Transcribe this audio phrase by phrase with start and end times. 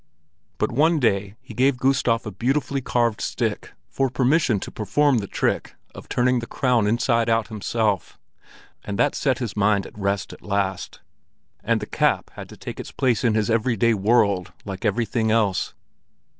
[0.57, 5.27] But one day he gave Gustav a beautifully carved stick for permission to perform the
[5.27, 8.17] trick of turning the crown inside out himself;
[8.83, 11.01] and that set his mind at rest at last,
[11.63, 15.75] and the cap had to take its place in his everyday world like everything else.